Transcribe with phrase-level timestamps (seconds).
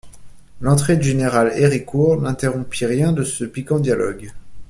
[0.61, 4.31] L'entrée du général Héricourt n'interrompit rien de ce piquant dialogue.